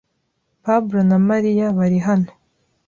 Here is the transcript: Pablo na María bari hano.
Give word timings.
Pablo 0.65 0.99
na 1.09 1.17
María 1.29 1.65
bari 1.77 1.99
hano. 2.07 2.31